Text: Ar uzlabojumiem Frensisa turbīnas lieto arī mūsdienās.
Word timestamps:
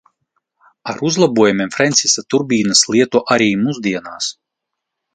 Ar 0.93 1.03
uzlabojumiem 1.09 1.71
Frensisa 1.77 2.25
turbīnas 2.35 2.83
lieto 2.95 3.25
arī 3.37 3.53
mūsdienās. 3.67 4.35